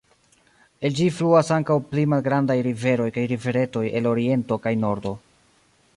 El 0.87 0.95
ĝi 0.99 1.05
fluas 1.17 1.51
ankaŭ 1.57 1.77
pli 1.91 2.07
malgrandaj 2.13 2.57
riveroj 2.69 3.07
kaj 3.19 3.27
riveretoj 3.35 3.87
el 4.01 4.11
oriento 4.17 4.59
kaj 4.65 4.75
nordo. 4.87 5.17